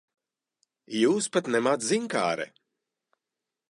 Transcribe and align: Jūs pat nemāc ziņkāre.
Jūs 1.01 1.29
pat 1.37 1.51
nemāc 1.57 1.87
ziņkāre. 1.91 2.53